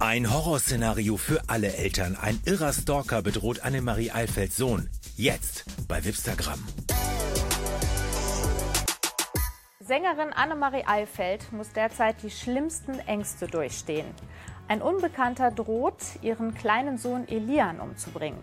[0.00, 2.16] Ein Horrorszenario für alle Eltern.
[2.20, 4.88] Ein irrer Stalker bedroht Annemarie Alfelds Sohn.
[5.16, 6.64] Jetzt bei Wipstagram.
[9.80, 14.06] Sängerin Annemarie Eifeld muss derzeit die schlimmsten Ängste durchstehen.
[14.68, 18.38] Ein Unbekannter droht, ihren kleinen Sohn Elian umzubringen.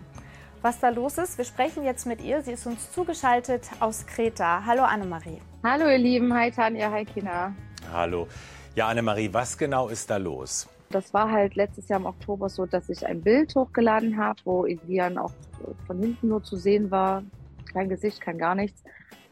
[0.62, 2.42] Was da los ist, wir sprechen jetzt mit ihr.
[2.42, 4.64] Sie ist uns zugeschaltet aus Kreta.
[4.66, 5.40] Hallo Annemarie.
[5.64, 7.56] Hallo ihr Lieben, hi Tanja, hi Kina.
[7.94, 8.28] Hallo.
[8.76, 10.68] Ja, Annemarie, was genau ist da los?
[10.90, 14.66] Das war halt letztes Jahr im Oktober so, dass ich ein Bild hochgeladen habe, wo
[14.66, 15.32] Elian auch
[15.88, 17.24] von hinten nur zu sehen war.
[17.74, 18.84] Kein Gesicht, kein gar nichts.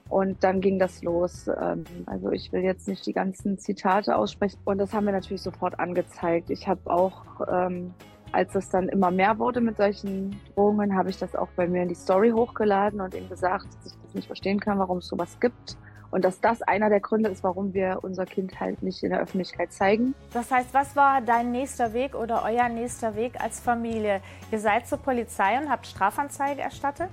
[0.10, 1.48] Und dann ging das los.
[1.48, 4.60] Ähm, also ich will jetzt nicht die ganzen Zitate aussprechen.
[4.66, 6.50] Und das haben wir natürlich sofort angezeigt.
[6.50, 7.94] Ich habe auch, ähm,
[8.32, 11.84] als es dann immer mehr wurde mit solchen Drohungen, habe ich das auch bei mir
[11.84, 15.08] in die Story hochgeladen und ihm gesagt, dass ich das nicht verstehen kann, warum es
[15.08, 15.78] sowas gibt.
[16.14, 19.20] Und dass das einer der Gründe ist, warum wir unser Kind halt nicht in der
[19.20, 20.14] Öffentlichkeit zeigen.
[20.32, 24.22] Das heißt, was war dein nächster Weg oder euer nächster Weg als Familie?
[24.52, 27.10] Ihr seid zur Polizei und habt Strafanzeige erstattet?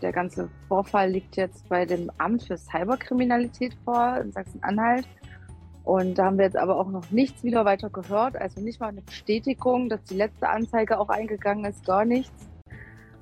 [0.00, 5.06] Der ganze Vorfall liegt jetzt bei dem Amt für Cyberkriminalität vor in Sachsen-Anhalt.
[5.84, 8.34] Und da haben wir jetzt aber auch noch nichts wieder weiter gehört.
[8.34, 12.48] Also nicht mal eine Bestätigung, dass die letzte Anzeige auch eingegangen ist, gar nichts.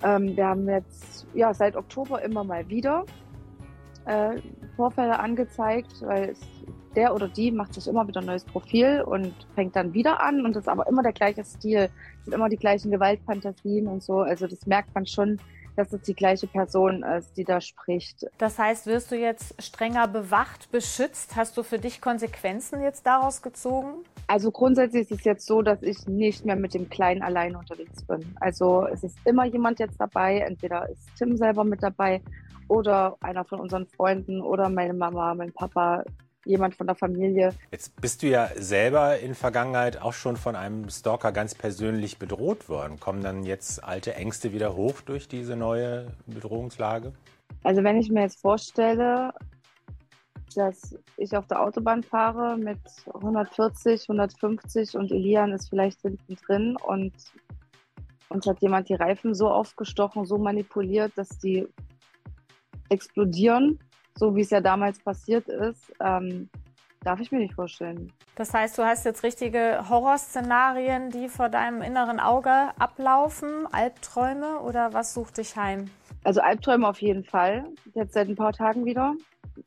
[0.05, 3.05] Ähm, wir haben jetzt ja seit Oktober immer mal wieder
[4.07, 4.41] äh,
[4.77, 6.41] Vorfälle angezeigt, weil es,
[6.95, 10.45] der oder die macht sich immer wieder ein neues Profil und fängt dann wieder an
[10.45, 11.91] und ist aber immer der gleiche Stil,
[12.25, 14.21] sind immer die gleichen Gewaltfantasien und so.
[14.21, 15.39] Also das merkt man schon,
[15.77, 18.27] dass es die gleiche Person ist, die da spricht.
[18.39, 21.37] Das heißt, wirst du jetzt strenger bewacht, beschützt?
[21.37, 24.05] Hast du für dich Konsequenzen jetzt daraus gezogen?
[24.29, 28.03] Also grundsätzlich ist es jetzt so, dass ich nicht mehr mit dem Kleinen allein unterwegs
[28.03, 28.35] bin.
[28.41, 30.39] Also es ist immer jemand jetzt dabei.
[30.39, 32.21] Entweder ist Tim selber mit dabei
[32.69, 36.05] oder einer von unseren Freunden oder meine Mama, mein Papa
[36.45, 37.53] jemand von der Familie.
[37.71, 42.69] Jetzt bist du ja selber in Vergangenheit auch schon von einem Stalker ganz persönlich bedroht
[42.69, 42.99] worden.
[42.99, 47.13] Kommen dann jetzt alte Ängste wieder hoch durch diese neue Bedrohungslage?
[47.63, 49.33] Also wenn ich mir jetzt vorstelle,
[50.57, 52.79] dass ich auf der Autobahn fahre mit
[53.13, 57.13] 140, 150 und Elian ist vielleicht hinten drin und
[58.29, 61.69] uns hat jemand die Reifen so aufgestochen, so manipuliert, dass die
[62.89, 63.79] explodieren
[64.17, 66.49] so wie es ja damals passiert ist, ähm,
[67.03, 68.13] darf ich mir nicht vorstellen.
[68.35, 74.93] Das heißt, du hast jetzt richtige Horrorszenarien, die vor deinem inneren Auge ablaufen, Albträume oder
[74.93, 75.91] was sucht dich heim?
[76.25, 79.15] Also Albträume auf jeden Fall, jetzt seit ein paar Tagen wieder.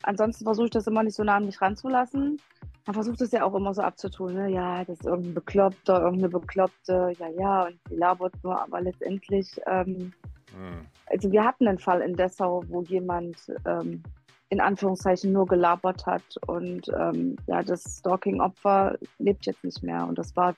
[0.03, 2.39] Ansonsten versuche ich das immer nicht so nah an mich ranzulassen.
[2.85, 4.49] Man versucht es ja auch immer so abzutun, ne?
[4.49, 9.61] ja, das ist irgendein Bekloppter, irgendeine Bekloppte, ja, ja, und die labert nur, aber letztendlich,
[9.67, 10.11] ähm,
[10.55, 10.85] hm.
[11.05, 14.01] also wir hatten einen Fall in Dessau, wo jemand ähm,
[14.49, 16.23] in Anführungszeichen nur gelabert hat.
[16.47, 20.05] Und ähm, ja, das Stalking-Opfer lebt jetzt nicht mehr.
[20.07, 20.55] Und das war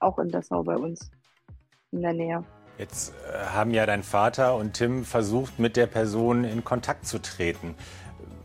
[0.00, 1.10] auch in Dessau bei uns
[1.92, 2.44] in der Nähe.
[2.78, 7.20] Jetzt äh, haben ja dein Vater und Tim versucht, mit der Person in Kontakt zu
[7.20, 7.74] treten.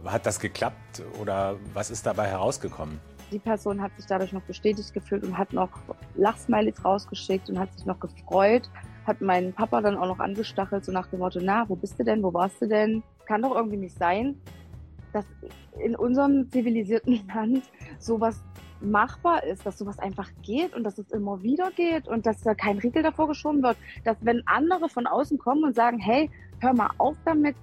[0.06, 3.00] Hat das geklappt oder was ist dabei herausgekommen?
[3.31, 5.69] Die Person hat sich dadurch noch bestätigt gefühlt und hat noch
[6.16, 8.69] Lachsmileys rausgeschickt und hat sich noch gefreut.
[9.06, 12.03] Hat meinen Papa dann auch noch angestachelt, so nach dem Motto, na, wo bist du
[12.03, 13.03] denn, wo warst du denn?
[13.25, 14.35] Kann doch irgendwie nicht sein
[15.13, 15.25] dass
[15.79, 17.63] in unserem zivilisierten Land
[18.00, 18.44] sowas
[18.79, 22.56] machbar ist, dass sowas einfach geht und dass es immer wieder geht und dass da
[22.56, 26.31] kein Riegel davor geschoben wird, dass wenn andere von außen kommen und sagen, hey,
[26.62, 27.56] hör mal auf damit,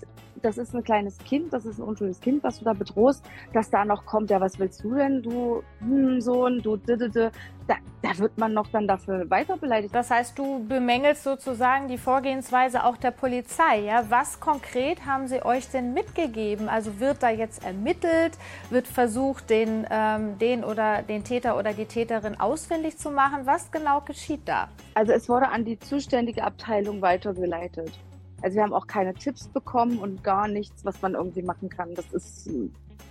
[0.42, 3.70] das ist ein kleines Kind, das ist ein unschuldiges Kind, was du da bedrohst, dass
[3.70, 7.30] da noch kommt, ja, was willst du denn, du hm, Sohn, du didede,
[7.66, 9.94] da, da wird man noch dann dafür weiter beleidigt.
[9.94, 14.04] Das heißt, du bemängelst sozusagen die Vorgehensweise auch der Polizei, ja?
[14.08, 16.68] Was konkret haben sie euch denn mitgegeben?
[16.68, 18.38] Also wird da jetzt ermittelt,
[18.70, 23.40] wird versucht, den, ähm, den oder den Täter oder die Täterin ausfindig zu machen?
[23.44, 24.68] Was genau geschieht da?
[24.94, 27.98] Also es wurde an die zuständige Abteilung weitergeleitet.
[28.42, 31.94] Also wir haben auch keine Tipps bekommen und gar nichts, was man irgendwie machen kann.
[31.94, 32.48] Das ist,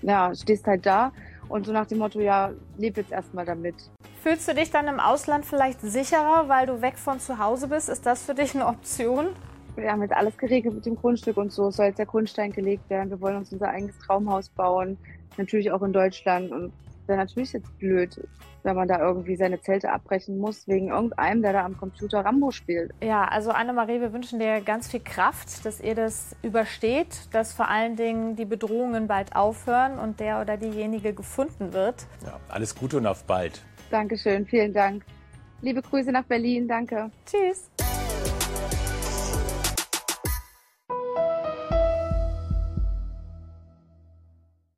[0.01, 1.11] ja, stehst halt da
[1.49, 3.75] und so nach dem Motto, ja, leb jetzt erstmal damit.
[4.21, 7.89] Fühlst du dich dann im Ausland vielleicht sicherer, weil du weg von zu Hause bist?
[7.89, 9.27] Ist das für dich eine Option?
[9.75, 11.67] Wir haben jetzt alles geregelt mit dem Grundstück und so.
[11.67, 13.09] Es soll jetzt der Grundstein gelegt werden.
[13.11, 14.97] Wir wollen uns unser eigenes Traumhaus bauen.
[15.37, 16.51] Natürlich auch in Deutschland.
[16.51, 16.73] Und
[17.07, 18.19] wäre natürlich jetzt blöd,
[18.63, 22.51] wenn man da irgendwie seine Zelte abbrechen muss, wegen irgendeinem, der da am Computer Rambo
[22.51, 22.91] spielt.
[23.01, 27.69] Ja, also Annemarie, wir wünschen dir ganz viel Kraft, dass ihr das übersteht, dass vor
[27.69, 32.05] allen Dingen die Bedrohungen bald aufhören und der oder diejenige gefunden wird.
[32.25, 33.63] Ja, alles Gute und auf bald.
[33.89, 35.05] Dankeschön, vielen Dank.
[35.61, 37.09] Liebe Grüße nach Berlin, danke.
[37.25, 37.69] Tschüss.